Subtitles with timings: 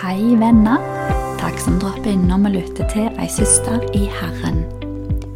[0.00, 0.80] Hei, venner.
[1.36, 4.62] Takk som dropper innom og lytter til ei søster i Herren.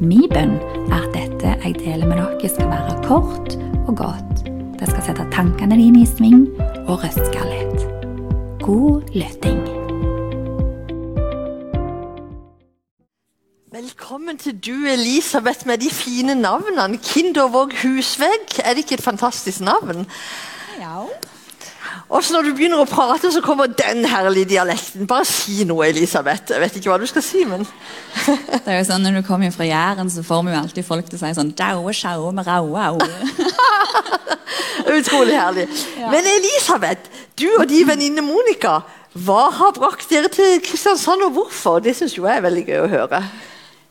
[0.01, 0.55] Min bønn
[0.87, 3.53] er at dette jeg deler med dere, skal være kort
[3.85, 4.47] og godt.
[4.81, 6.47] Det skal sette tankene dine i sving
[6.87, 7.85] og røske litt.
[8.65, 9.61] God lytting.
[13.77, 16.97] Velkommen til du, Elisabeth, med de fine navnene.
[16.97, 20.07] Kindervåg Husvegg, er det ikke et fantastisk navn?
[20.81, 21.05] Ja.
[22.07, 25.09] Og så når du begynner å prate, så kommer den herlige dialekten.
[25.11, 26.53] Bare si noe, Elisabeth.
[26.55, 27.65] Jeg vet ikke hva du skal si, men
[28.65, 31.11] Det er jo sånn, Når du kommer fra Jæren, så får vi jo alltid folk
[31.11, 33.09] til å si sånn Daue, sjaue, med raue, aue.
[34.97, 35.67] Utrolig herlig.
[36.13, 38.79] Men Elisabeth, du og din venninne Monica,
[39.27, 41.83] hva har brakt dere til Kristiansand, og hvorfor?
[41.83, 43.23] Det syns jeg er veldig gøy å høre.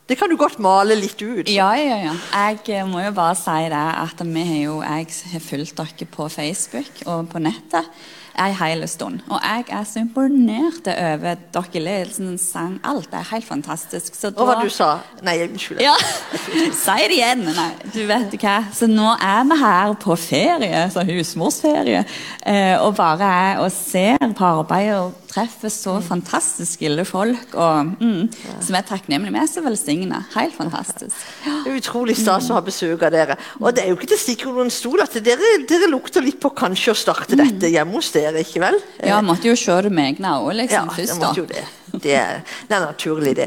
[0.05, 1.47] Det kan du godt male litt ut.
[1.49, 2.11] Ja, ja, ja.
[2.33, 7.01] Jeg eh, må jo bare si det at jo, jeg har fulgt dere på Facebook
[7.07, 7.89] og på nettet
[8.37, 9.23] en hel stund.
[9.29, 11.81] Og jeg er så imponert over dere.
[11.85, 14.13] Ledelsen, sang, alt er helt fantastisk.
[14.15, 14.99] Så Og hva du sa?
[15.25, 15.81] Nei, unnskyld.
[15.81, 15.95] Ja,
[16.85, 17.45] si det igjen.
[17.49, 18.59] Nei, du vet hva.
[18.75, 22.05] Så nå er vi her på ferie, så husmorsferie,
[22.45, 27.53] eh, og bare er og ser på arbeidet treffer så fantastisk ille folk.
[27.59, 28.29] Og, mm,
[28.63, 29.33] Som er takknemlige.
[29.35, 30.21] Vi er så velsigna.
[30.35, 31.15] Helt fantastisk.
[31.65, 33.35] Det er utrolig stas å ha besøk av dere.
[33.59, 36.23] Og det er jo ikke til å stikke under en stol at dere, dere lukter
[36.23, 38.77] litt på kanskje å starte dette hjemme hos dere, ikke vel?
[39.03, 41.19] Ja, måtte jo se det med egne øyne Ja, liksom, det først.
[41.21, 41.57] måtte jo da.
[41.57, 41.65] det.
[42.05, 43.45] Det er, det er naturlig, det.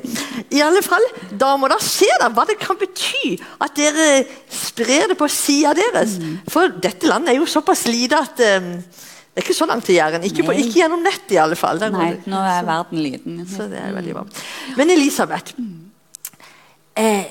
[0.57, 1.05] I alle fall,
[1.41, 4.07] damer, da ser dere hva det kan bety at dere
[4.53, 6.17] sprer det på sida deres.
[6.51, 8.73] For dette landet er jo såpass lite at um,
[9.35, 10.25] det er ikke så langt til Jæren.
[10.27, 11.79] Ikke, på- ikke gjennom nettet, i alle fall.
[11.79, 13.37] Der Nei, nå er verden liten.
[13.47, 14.25] Så det er veldig bra.
[14.77, 15.53] Men Elisabeth
[16.99, 17.25] eh,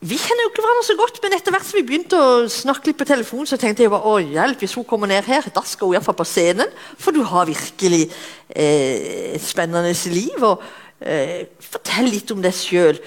[0.00, 2.88] Vi kjenner jo ikke hverandre så godt, men etter hvert som vi begynte å snakke
[2.88, 5.60] litt på telefon, så tenkte jeg bare, å hjelp, hvis hun kommer ned her, da
[5.68, 6.72] skal hun iallfall på scenen.
[6.98, 8.06] For du har virkelig
[8.48, 10.40] eh, et spennende liv.
[10.42, 10.64] Og,
[11.04, 12.98] eh, fortell litt om deg sjøl.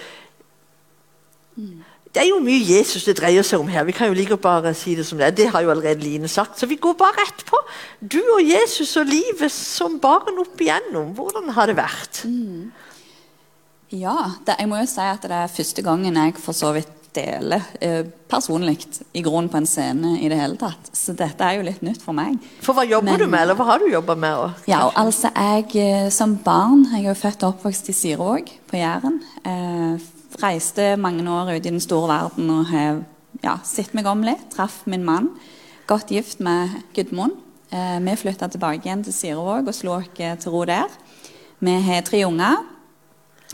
[2.14, 3.84] Det er jo mye Jesus det dreier seg om her.
[3.88, 5.32] Vi kan jo like bare si det som det er.
[5.40, 6.60] Det har jo allerede Line sagt.
[6.62, 7.58] Så vi går bare rett på.
[8.00, 11.10] Du og Jesus og livet som barn opp igjennom.
[11.18, 12.22] Hvordan har det vært?
[13.94, 14.16] Ja,
[14.46, 17.62] det, jeg må jo si at det er første gangen jeg for så vidt deler
[17.82, 18.00] eh,
[18.30, 18.80] personlig
[19.14, 20.88] i grunnen på en scene i det hele tatt.
[20.98, 22.40] Så dette er jo litt nytt for meg.
[22.66, 24.34] For hva jobber Men- du med, eller hva har du jobba med?
[24.38, 28.50] Og, Ja, altså jeg eh, som barn Jeg er jo født og oppvokst i Sirevåg
[28.70, 29.20] på Jæren.
[29.46, 30.02] Eh,
[30.42, 33.02] reiste mange år ut i den store verden og har
[33.44, 34.50] ja, sett meg om litt.
[34.54, 35.32] Traff min mann.
[35.90, 37.38] Godt gift med Gudmund.
[37.74, 40.92] Eh, vi flytta tilbake igjen til Sirevåg og slo oss til ro der.
[41.64, 42.62] Vi har tre unger.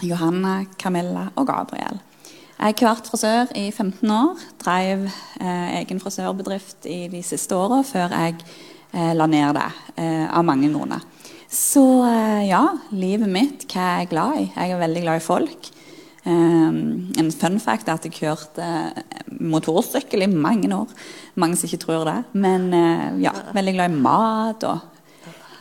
[0.06, 2.00] Johanna, Camilla og Gabriel.
[2.60, 4.42] Jeg har vært frisør i 15 år.
[4.60, 8.36] Drev eh, egen frisørbedrift i de siste åra før jeg
[8.92, 11.06] eh, la ned det, eh, av mange grunner.
[11.50, 14.48] Så eh, ja, livet mitt, hva er jeg glad i?
[14.52, 15.70] Jeg er veldig glad i folk.
[16.30, 16.70] Eh,
[17.22, 20.94] en fun fact er at jeg kjørte eh, motorsykkel i mange år.
[21.40, 22.20] Mange som ikke tror det.
[22.38, 25.00] Men eh, ja, veldig glad i mat og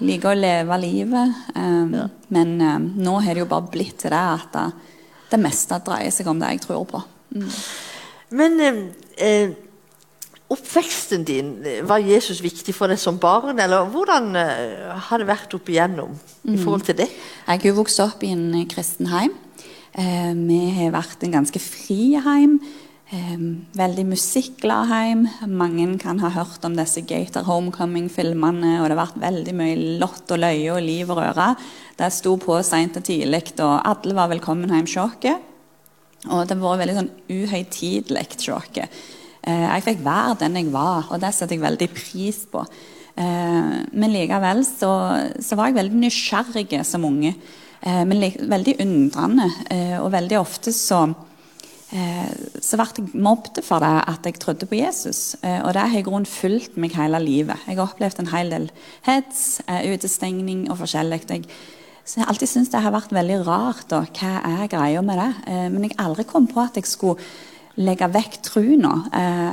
[0.05, 1.39] liker å leve livet.
[1.57, 1.95] Um,
[2.29, 4.59] Men um, nå har det jo bare blitt til det at
[5.31, 7.01] det, meste dreier seg om det jeg tror på.
[7.35, 7.49] Mm.
[8.39, 8.79] Men eh,
[9.25, 9.57] eh,
[10.53, 13.59] oppveksten din, eh, var Jesus viktig for deg som barn?
[13.59, 16.15] Eller hvordan eh, har det vært opp igjennom
[16.45, 17.09] i forhold til det?
[17.49, 19.35] Jeg er jo vokst opp i en kristen heim.
[19.97, 22.59] Eh, vi har vært en ganske fri heim.
[23.11, 23.37] Eh,
[23.79, 25.27] veldig musikkglad heim.
[25.49, 28.81] Mange kan ha hørt om disse Gator Homecoming-filmene.
[28.81, 31.55] Og det har vært veldig mye lott og løye og liv og røre.
[31.97, 35.41] Det sto på seint og tidlig, og alle var velkommen hjem oss.
[36.29, 38.91] Og det var veldig sånn uhøytidelig sjokket.
[39.43, 42.67] Eh, jeg fikk være den jeg var, og det setter jeg veldig pris på.
[43.19, 44.91] Men likevel så,
[45.43, 47.33] så var jeg veldig nysgjerrig som unge.
[47.81, 49.49] Eh, men veldig undrende.
[49.71, 51.05] Eh, og veldig ofte så
[51.95, 52.31] eh,
[52.61, 55.39] så ble jeg mobbet for det at jeg trodde på Jesus.
[55.41, 57.67] Og det har i grunnen fulgt meg hele livet.
[57.67, 58.71] Jeg har opplevd en hel del
[59.07, 61.23] hets, utestengning og forskjellig.
[62.05, 63.87] Så jeg har alltid syntes det har vært veldig rart.
[63.89, 64.03] Da.
[64.05, 65.31] Hva er greia med det?
[65.73, 67.25] Men jeg aldri kom på at jeg skulle
[67.79, 68.93] legge vekk troa.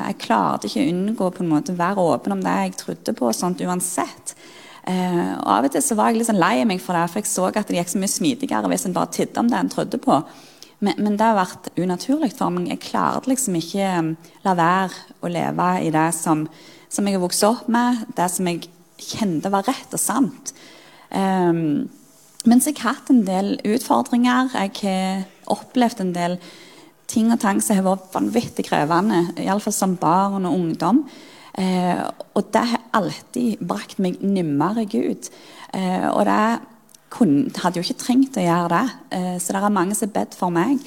[0.09, 3.15] Jeg klarte ikke å unngå på en måte å være åpen om det jeg trodde
[3.15, 4.35] på, sånt uansett.
[4.85, 7.21] Eh, og Av og til så var jeg litt sånn lei meg for det, for
[7.21, 9.71] jeg så at det gikk så mye smidigere hvis en bare tidde om det en
[9.73, 10.19] trodde på.
[10.85, 12.69] Men, men det har vært unaturlig for meg.
[12.73, 14.13] Jeg klarte liksom ikke um,
[14.45, 16.45] la være å leve i det som,
[16.91, 18.67] som jeg har vokst opp med, det som jeg
[19.01, 20.53] kjente var rett og sant.
[21.09, 21.87] Um,
[22.45, 24.51] mens jeg har hatt en del utfordringer.
[24.53, 26.37] Jeg har opplevd en del
[27.09, 31.05] ting og tang som har vært vanvittig krevende, iallfall som barn og ungdom.
[31.55, 32.01] Eh,
[32.35, 32.63] og det
[32.95, 35.29] alltid brakt meg nærmere Gud.
[35.75, 36.43] Eh, og det
[37.13, 38.85] kunne, hadde jo ikke trengt å gjøre det.
[39.17, 40.79] Eh, så det er mange som har bedt for meg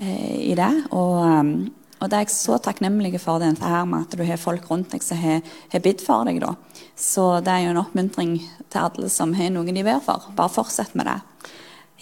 [0.00, 0.72] eh, i det.
[0.90, 1.54] Og, um,
[2.02, 4.94] og det er jeg så takknemlig for det her med at du har folk rundt
[4.94, 5.42] deg som har,
[5.78, 6.42] bedt for deg.
[6.42, 6.54] da.
[6.98, 8.38] Så det er jo en oppmuntring
[8.68, 10.32] til alle som har noe de ber for.
[10.38, 11.20] Bare fortsett med det.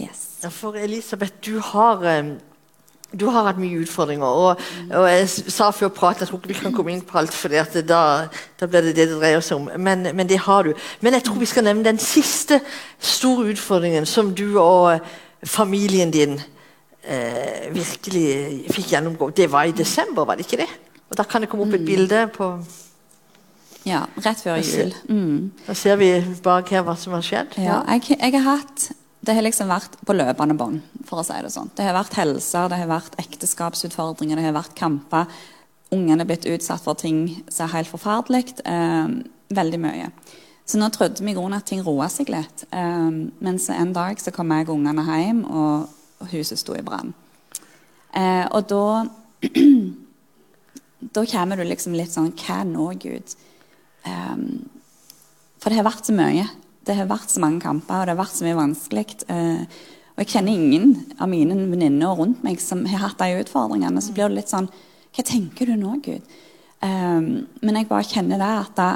[0.00, 0.22] Yes.
[0.40, 2.38] Ja, for Elisabeth, du har um
[3.12, 4.26] du har hatt mye utfordringer.
[4.26, 4.60] Og,
[4.94, 7.50] og jeg sa før praten, jeg tror ikke vi kan komme inn på alt, for
[7.50, 8.04] da,
[8.60, 9.70] da, blir det det det dreier seg om.
[9.76, 10.74] Men, men, det har du.
[11.00, 12.60] Men jeg tror vi skal nevne den siste
[12.98, 15.00] store utfordringen som du og
[15.42, 16.38] familien din
[17.02, 19.30] eh, virkelig fikk gjennomgå.
[19.36, 20.70] Det var i desember, var det ikke det?
[21.10, 21.86] Og Da kan det komme opp et mm.
[21.86, 22.52] bilde på
[23.88, 24.94] Ja, rett før jul.
[25.08, 25.50] Mm.
[25.66, 26.12] Da ser vi
[26.44, 27.56] bak her hva som har skjedd.
[27.58, 28.90] Ja, jeg, jeg har hatt
[29.20, 30.82] det har liksom vært på løpende bånd.
[31.04, 31.70] for å si Det sånn.
[31.76, 35.26] Det har vært helser, det har vært ekteskapsutfordringer, det har vært kamper.
[35.92, 38.60] Ungene er blitt utsatt for ting som er helt forferdelig.
[38.64, 39.08] Eh,
[39.50, 40.10] veldig mye.
[40.64, 42.64] Så nå trodde vi i grunnen at ting roa seg litt.
[42.72, 45.88] Eh, men så en dag så kom jeg og ungene hjem, og,
[46.30, 47.14] huset sto i brann.
[48.14, 49.06] Eh, og da
[51.00, 53.32] Da kommer du liksom litt sånn Hva nå, Gud?
[54.04, 54.36] Eh,
[55.60, 56.44] for det har vært så mye
[56.90, 59.06] det har vært så mange kamper, og det har vært så mye vanskelig.
[59.30, 59.64] Uh,
[60.20, 64.02] og jeg kjenner ingen av mine venninner rundt meg som har hatt de utfordringene.
[64.04, 64.68] Så blir det litt sånn
[65.10, 66.26] Hva tenker du nå, Gud?
[66.80, 68.90] Um, men jeg bare kjenner det at det,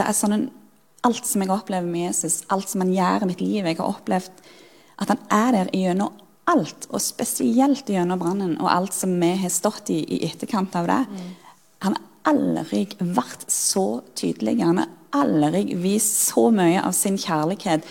[0.00, 0.48] det er sånn en,
[1.00, 3.88] Alt som jeg opplever med Jesus, alt som han gjør i mitt liv Jeg har
[3.88, 4.42] opplevd
[5.00, 6.18] at han er der gjennom
[6.50, 10.90] alt, og spesielt gjennom brannen og alt som vi har stått i i etterkant av
[10.90, 10.98] det.
[11.08, 11.30] Mm.
[11.86, 14.58] Han har aldri vært så tydelig.
[14.60, 17.86] Han har aldri vist så mye av sin kjærlighet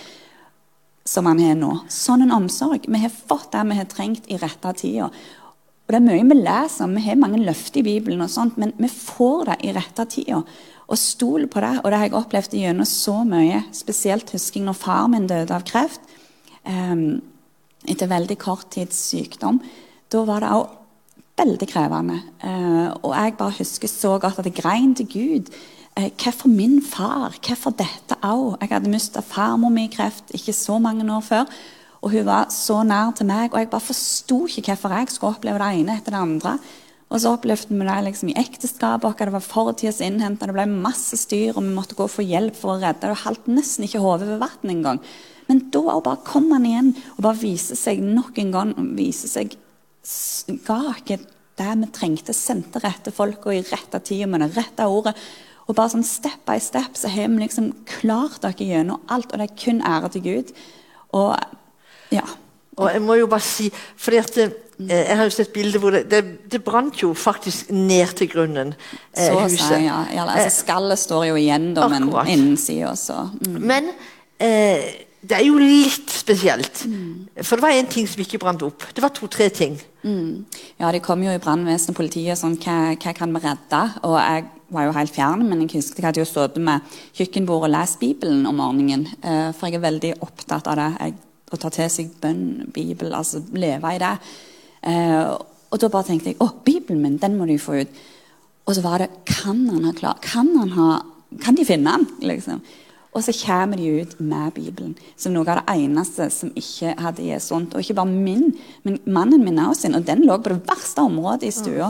[1.10, 1.72] som han har nå.
[1.92, 2.86] Sånn en omsorg.
[2.88, 5.10] Vi har fått det vi har trengt i rette tida.
[5.10, 8.76] Og det er mye vi leser, vi har mange løfter i Bibelen, og sånt, men
[8.78, 10.44] vi får det i rette tida.
[10.90, 11.76] Og stol på det.
[11.82, 13.64] Og det har jeg opplevd gjennom så mye.
[13.74, 16.06] Spesielt husker når far min døde av kreft.
[16.66, 17.22] Um,
[17.90, 19.62] etter veldig kort tids sykdom.
[20.10, 20.78] Da var det òg
[21.40, 22.20] veldig krevende.
[22.44, 25.54] Uh, og jeg bare husker så godt at jeg grein til Gud
[26.08, 27.36] hvorfor min far?
[27.44, 28.60] Hvorfor dette òg?
[28.62, 31.56] Jeg hadde mista farmor mi i kreft ikke så mange år før.
[32.00, 35.36] Og hun var så nær til meg, og jeg bare forsto ikke hvorfor jeg skulle
[35.36, 36.54] oppleve det ene etter det andre.
[37.10, 39.24] Og så opplevde vi det liksom i ekteskapet vårt.
[39.26, 42.56] Det var fortidas innhenta, det ble masse styr, og vi måtte gå og få hjelp
[42.56, 43.10] for å redde det.
[43.10, 45.02] Det holdt nesten ikke hodet ved vann engang.
[45.50, 49.58] Men da bare kom han igjen og bare viste seg nok en gang vise seg
[50.66, 51.18] Ga ikke
[51.60, 55.12] det vi trengte, sendte rette folka i rette tida med det rette ordet.
[55.70, 59.38] Og bare sånn step by step så har vi liksom klart dere gjennom alt, og
[59.38, 60.54] det er kun ære til Gud.
[61.18, 61.36] Og
[62.14, 62.26] ja.
[62.80, 63.68] Og jeg må jo bare si,
[64.00, 67.74] fordi at eh, Jeg har jo sett bilder hvor det, det, det, brant jo faktisk
[67.76, 68.72] ned til grunnen.
[69.12, 69.60] Eh, så huset.
[69.60, 70.00] Sa, ja.
[70.16, 73.20] ja altså, eh, skallet står jo igjen, da, men innsida også.
[73.44, 73.60] Mm.
[73.60, 73.92] Men
[74.40, 74.88] eh,
[75.20, 76.86] det er jo litt spesielt.
[76.88, 77.28] Mm.
[77.44, 78.88] For det var én ting som ikke brant opp.
[78.96, 79.76] Det var to-tre ting.
[80.08, 80.46] Mm.
[80.80, 83.84] Ja, de kom jo i brannvesenet og politiet sånn hva, hva, kan vi redde?
[84.08, 87.70] Og jeg var jo helt fjern, men jeg husker jeg hadde jo sittet med kjøkkenbordet
[87.70, 89.08] og lest Bibelen om morgenen.
[89.22, 91.14] Eh, for jeg er veldig opptatt av det.
[91.50, 94.16] Å ta til seg bønn, Bibel, altså leve i det.
[94.90, 95.32] Eh,
[95.70, 98.04] og da bare tenkte jeg å, Bibelen min, den må du få ut.
[98.70, 101.02] Og så var det Kan han ha klar, kan, han ha,
[101.42, 102.30] kan de finne den?
[102.30, 102.62] liksom?
[103.10, 107.26] Og så kommer de ut med Bibelen som noe av det eneste som ikke hadde
[107.26, 107.74] Jesunt.
[107.74, 108.52] Og ikke bare min,
[108.86, 109.98] men mannen min også sin.
[109.98, 111.90] Og den lå på det verste området i stua.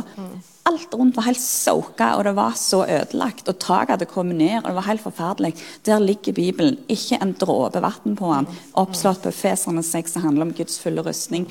[0.70, 0.84] Mm, mm.
[0.84, 3.50] Alt rundt var helt soka, og det var så ødelagt.
[3.50, 5.54] Og taket hadde kommet ned, og det var helt forferdelig.
[5.86, 6.80] Der ligger Bibelen.
[6.90, 8.48] Ikke en dråpe vann på den.
[8.74, 11.50] Oppslått på Feserne 6, som handler om Guds fulle rustning.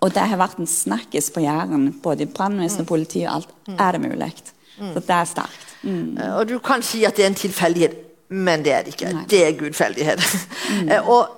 [0.00, 3.54] Og det har vært en snakkis på Jæren, både i brannvesen og politi og alt.
[3.78, 4.32] Er det mulig?
[4.76, 5.70] Så det er sterkt.
[5.82, 6.18] Mm.
[6.36, 9.12] Og du kan si at det er en tilfeldighet men det er det ikke.
[9.14, 9.24] Nei.
[9.30, 10.22] Det er gudfeldighet.
[10.22, 10.88] Mm.
[10.92, 11.28] Eh, og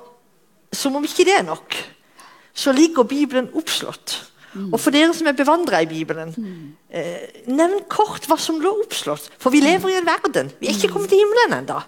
[0.73, 1.77] som om ikke det er nok,
[2.55, 4.27] så ligger Bibelen oppslått.
[4.55, 4.69] Mm.
[4.73, 6.69] Og for dere som er bevandra i Bibelen, mm.
[6.90, 9.31] eh, nevn kort hva som lå oppslått.
[9.40, 10.52] For vi lever i en verden.
[10.61, 10.95] Vi er ikke mm.
[10.95, 11.81] kommet til himmelen ennå.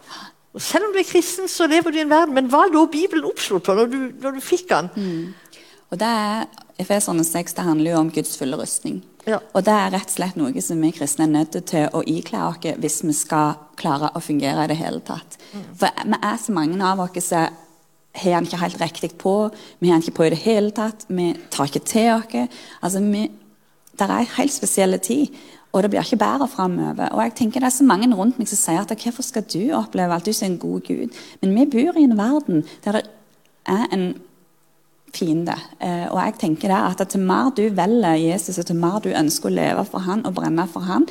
[0.60, 2.34] Selv om du er kristen, så lever du i en verden.
[2.36, 4.90] Men hva lå Bibelen oppslått på når du, når du fikk den?
[4.96, 5.62] Mm.
[5.90, 6.44] Og det er
[6.80, 9.02] Efeserne 6 det handler jo om Guds fulle rustning.
[9.28, 9.38] Ja.
[9.52, 12.40] Og det er rett og slett noe som vi kristne er nødt til å ikle
[12.46, 15.36] oss hvis vi skal klare å fungere i det hele tatt.
[15.52, 15.66] Mm.
[15.76, 17.58] For vi er så mange av oss som
[18.14, 19.50] har han ikke helt riktig på.
[19.78, 21.06] Vi har han ikke på i det hele tatt.
[21.08, 22.58] Vi tar ikke til oss.
[22.82, 25.34] Altså, det er en helt spesiell tid.
[25.72, 27.12] Og det blir ikke bedre framover.
[27.14, 29.70] Og jeg tenker det er så mange rundt meg som sier at hvorfor skal du
[29.78, 31.20] oppleve at du er en god Gud?
[31.42, 33.04] Men vi bor i en verden der det
[33.70, 34.08] er en
[35.14, 35.54] fiende.
[35.78, 39.10] Eh, og jeg tenker det at Til mer du velger Jesus, og til mer du
[39.10, 41.06] ønsker å leve for han og brenne for han,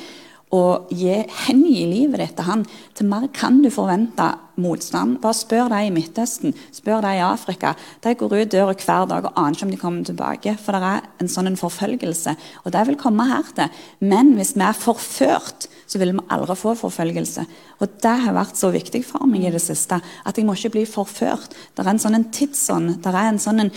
[0.56, 1.14] og gi,
[1.46, 2.64] hengi livet ditt til han,
[2.98, 4.26] til mer kan du forvente
[4.60, 5.20] motstand.
[5.22, 7.76] Bare spør de i Midtøsten, spør de i Afrika.
[8.02, 10.56] De går ut døra hver dag og aner ikke om de kommer tilbake.
[10.58, 12.34] For det er en sånn forfølgelse.
[12.66, 13.78] Og det vil komme her til.
[14.02, 17.46] Men hvis vi er forført, så vil vi aldri få forfølgelse.
[17.80, 20.02] Og det har vært så viktig for meg i det siste.
[20.26, 21.54] At jeg må ikke bli forført.
[21.78, 22.98] Det er en sånn tidsånd.
[23.06, 23.74] Det er en sånn en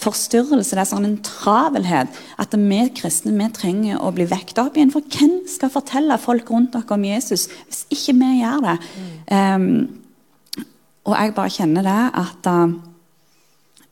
[0.00, 4.78] forstyrrelse, det er sånn en travelhet, at vi kristne vi trenger å bli vekket opp
[4.78, 4.92] igjen.
[4.94, 8.76] For hvem skal fortelle folk rundt dere om Jesus hvis ikke vi gjør det?
[9.00, 9.10] Mm.
[9.34, 10.64] Um,
[11.08, 13.84] og jeg bare kjenner det at uh,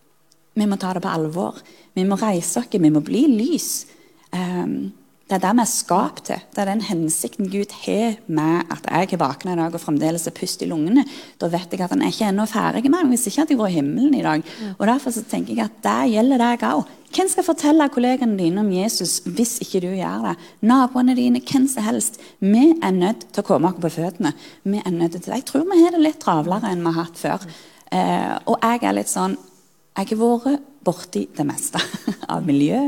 [0.59, 1.61] vi må ta det på alvor.
[1.95, 3.71] Vi må reise oss, vi må bli lys.
[4.33, 4.91] Um,
[5.29, 6.45] det er det vi er skapt til.
[6.55, 10.25] Det er den hensikten Gud har med at jeg er våken i dag og fremdeles
[10.27, 11.05] er pust i lungene.
[11.37, 13.61] Da vet jeg at han er ikke ennå ferdig med meg, hvis ikke hadde jeg
[13.61, 14.47] vært i himmelen i dag.
[14.79, 16.95] Og Derfor så tenker jeg at det gjelder deg òg.
[17.13, 20.35] Hvem skal fortelle kollegene dine om Jesus hvis ikke du gjør det?
[20.69, 22.19] Naboene dine, hvem som helst.
[22.41, 24.33] Vi er nødt til å komme oss på føttene.
[24.65, 25.43] Vi er nødt til det.
[25.43, 27.47] Jeg tror vi har det litt travlere enn vi har hatt før.
[27.93, 29.39] Eh, og jeg er litt sånn
[29.97, 31.81] Jeg har vært borti det meste
[32.33, 32.87] av miljø.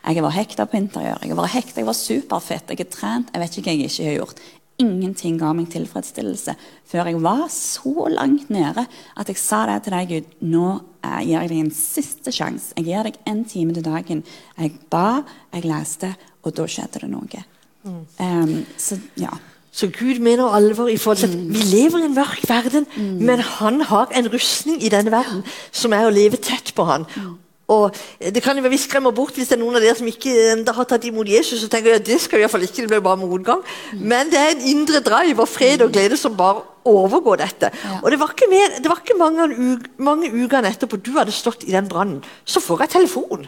[0.00, 3.30] Jeg var hekta på interiør, jeg var hekta, jeg var superfett, jeg er trent.
[3.34, 4.42] Jeg vet ikke hva jeg ikke har gjort.
[4.80, 6.54] Ingenting ga meg tilfredsstillelse
[6.88, 10.32] før jeg var så langt nede at jeg sa det til deg, Gud.
[10.48, 10.64] Nå
[11.04, 12.72] eh, gir jeg deg en siste sjanse.
[12.78, 14.24] Jeg gir deg en time til dagen.
[14.56, 15.20] Jeg ba,
[15.52, 17.44] jeg leste, og da skjedde det noe.
[17.84, 18.00] Mm.
[18.20, 19.34] Um, så ja.
[19.70, 21.52] Så Gud mener alvor i forhold til at mm.
[21.54, 23.20] vi lever i en mørk verden, mm.
[23.22, 27.06] men han har en rustning i denne verden som er å leve tett på han.
[27.70, 30.08] Og Det kan jo være vi skremmer bort hvis det er noen av dere som
[30.10, 31.62] ikke enda har tatt imot Jesus.
[31.64, 33.62] og tenker ja, det skal vi i fall ikke, det blir bare motgang.
[33.94, 37.70] Men det er en indre drive og fred og glede som bare overgår dette.
[37.70, 38.00] Ja.
[38.02, 41.64] Og Det var ikke, mer, det var ikke mange, mange ukene etterpå du hadde stått
[41.64, 43.46] i den brannen, så får jeg telefon.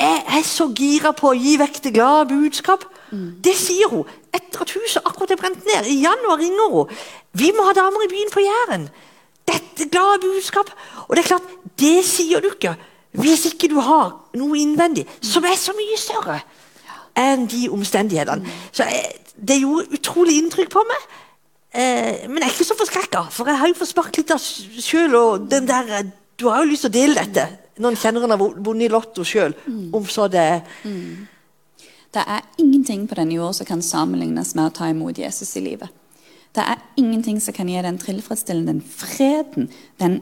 [0.00, 2.84] Jeg er så gira på å gi vekk det glade budskap.
[3.12, 3.38] Mm.
[3.44, 5.86] Det sier hun etter at huset akkurat er brent ned.
[5.86, 6.94] I januar ringer hun.
[7.38, 8.88] Vi må ha damer i byen på Jæren.
[9.46, 10.72] Dette glade budskap.
[11.06, 12.74] Og det er klart, det sier du ikke
[13.12, 16.38] hvis ikke du har noe innvendig som er så mye større
[17.18, 18.46] enn de omstendighetene.
[18.46, 18.62] Mm.
[18.72, 21.04] Så eh, Det gjorde utrolig inntrykk på meg.
[21.72, 24.40] Eh, men jeg er ikke så forskrekka, for jeg har jo fått smakt litt av
[24.40, 25.16] sjøl.
[25.48, 27.46] der du har jo lyst til å dele dette.
[27.82, 29.54] Noen kjenner en har vunnet i Lotto sjøl.
[29.66, 29.94] Mm.
[29.94, 31.28] Om så det mm.
[32.12, 35.62] Det er ingenting på denne jord som kan sammenlignes med å ta imot Jesus i
[35.64, 35.88] livet.
[36.52, 40.18] Det er ingenting som kan gi den tilfredsstillende den freden, den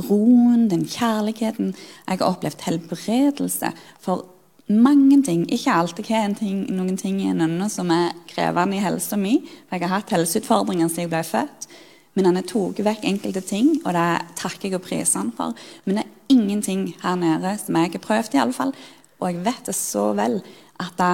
[0.00, 1.74] roen, den kjærligheten.
[2.08, 4.26] Jeg har opplevd helbredelse for
[4.72, 5.44] mange ting.
[5.52, 9.18] Ikke alltid hva en ting, noen ting i en ende som er krevende i helsa
[9.20, 9.40] mi.
[9.70, 11.68] Jeg har hatt helseutfordringer siden jeg ble født.
[12.14, 15.56] Men han har tatt vekk enkelte ting, og det takker jeg og priser han for.
[15.84, 18.74] Men det er ingenting her nede som jeg har prøvd, i alle fall.
[19.20, 20.40] Og jeg vet det så vel
[20.82, 21.12] at det,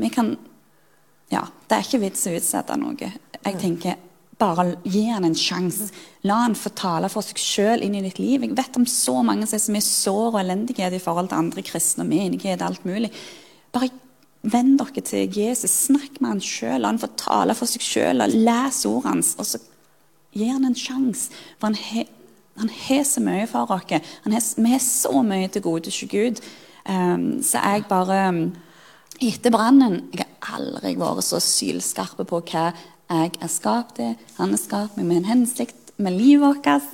[0.00, 0.34] vi kan
[1.32, 3.06] Ja, det er ikke vits å utsette noe.
[3.38, 3.94] Jeg tenker
[4.42, 5.90] bare gi han en sjanse.
[6.26, 8.42] La han få tale for seg sjøl inn i ditt liv.
[8.42, 12.06] Jeg vet om så mange som er sår og elendighet i forhold til andre kristne
[12.06, 12.62] og menighet.
[12.62, 13.12] alt mulig.
[13.72, 13.90] Bare
[14.42, 15.70] vend dere til Jesus.
[15.88, 16.80] Snakk med han sjøl.
[16.82, 18.26] La han få tale for seg sjøl.
[18.32, 19.36] Les ordene hans.
[19.38, 19.62] Og så
[20.32, 21.30] gi han en sjanse.
[21.58, 24.54] For han har så mye for oss.
[24.56, 26.42] Vi har så mye til gode til Gud.
[26.82, 28.50] Um, så jeg bare
[29.22, 32.72] Etter brannen Jeg har aldri vært så sylskarp på hva
[33.12, 36.88] jeg er skapt det, Han er skapt med en hensikt med livet vårt.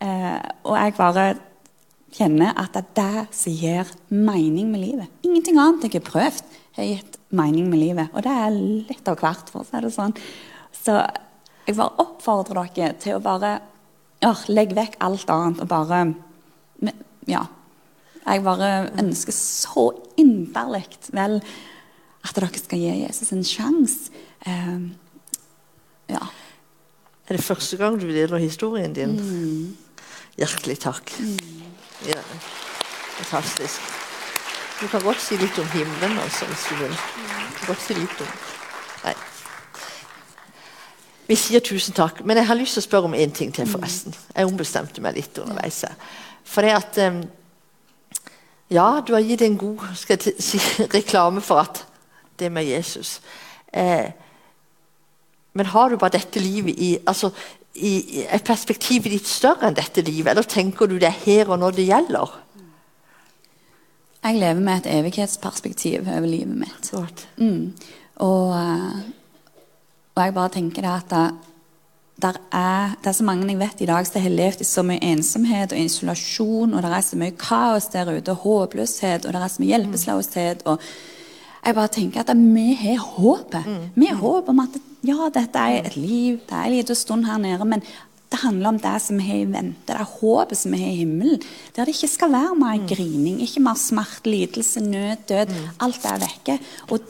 [0.00, 1.26] Eh, og jeg bare
[2.14, 5.08] kjenner at det er det som gir mening med livet.
[5.26, 8.12] Ingenting annet jeg har prøvd, har gitt mening med livet.
[8.14, 10.14] Og det er litt av hvert, for å si det sånn.
[10.72, 10.96] Så
[11.66, 13.58] jeg bare oppfordrer dere til å bare
[14.22, 16.02] ja, legge vekk alt annet og bare
[17.28, 17.46] Ja.
[18.28, 20.84] Jeg bare ønsker så inderlig
[21.16, 21.38] vel
[22.24, 24.10] at dere skal gi Jesus en sjanse.
[24.44, 24.78] Ja.
[27.28, 29.16] Er det første gang du deler historien din?
[29.20, 29.76] Mm.
[30.38, 31.12] Hjertelig takk.
[31.20, 31.62] Mm.
[32.06, 32.20] Ja,
[33.18, 33.80] fantastisk.
[34.80, 36.92] Du kan godt si litt om himmelen, altså, hvis du vil.
[36.92, 38.30] Du kan godt si litt om
[39.04, 39.14] Nei.
[41.28, 43.66] Vi sier tusen takk, men jeg har lyst til å spørre om én ting til.
[43.68, 44.14] forresten.
[44.34, 45.82] Jeg ombestemte meg litt underveis.
[46.44, 47.20] For det at um,
[48.70, 50.60] Ja, du har gitt en god si,
[50.98, 51.84] reklame for at
[52.38, 53.20] det med Jesus
[53.72, 54.12] eh,
[55.56, 57.30] men har du bare dette livet i, altså,
[57.74, 60.32] i et perspektiv ditt større enn dette livet?
[60.32, 62.36] Eller tenker du det er her og nå det gjelder?
[64.18, 66.90] Jeg lever med et evighetsperspektiv over livet mitt.
[67.38, 67.74] Mm.
[68.26, 68.96] Og, eh,
[70.14, 71.12] og, jeg bare tenker det at
[72.18, 74.82] det, er, det er så mange jeg vet i dag som har levd i så
[74.82, 79.32] mye ensomhet og isolasjon, og det er så mye kaos der ute, og håpløshet, og
[79.32, 80.66] det er så mye hjelpeløshet.
[80.66, 80.82] og
[81.64, 83.64] jeg bare tenker at vi har håpet.
[83.94, 84.76] Vi har håp om at
[85.06, 87.82] ja, dette er et liv, det er en liten stund her nede, men
[88.28, 90.92] det handler om det som vi har i vente, det er håpet som vi har
[90.92, 91.44] i himmelen.
[91.76, 95.54] Der det ikke skal være mer grining, ikke mer smerte, lidelse, nød, død.
[95.80, 96.58] Alt er vekke.
[96.92, 97.00] Og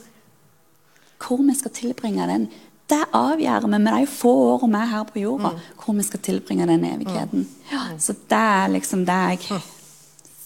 [1.18, 2.47] hvor vi skal tilbringe den,
[2.88, 5.50] det avgjør vi med de få årene vi er her på jorda.
[5.83, 7.49] Hvor vi skal tilbringe den evigheten.
[7.73, 9.61] Ja, så det er liksom det jeg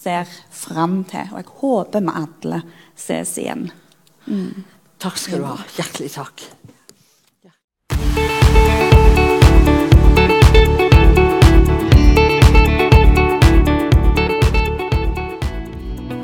[0.01, 1.29] ser fram til.
[1.31, 2.63] Og jeg håper vi alle
[2.97, 3.69] ses igjen.
[4.99, 5.59] Takk skal du ha.
[5.77, 6.47] Hjertelig takk.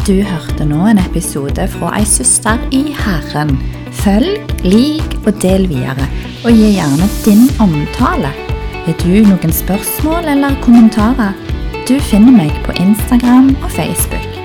[0.10, 3.52] Du hørte nå en episode fra Ei søster i Herren.
[4.00, 6.08] Følg, lik og del videre,
[6.42, 8.34] og gi gjerne din omtale.
[8.88, 11.38] Har du noen spørsmål eller kommentarer?
[11.86, 14.39] Du finner meg på Instagram og Facebook.